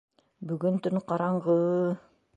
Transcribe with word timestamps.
Бөгөн 0.51 0.79
төн 0.87 1.03
ҡараңғы... 1.13 1.57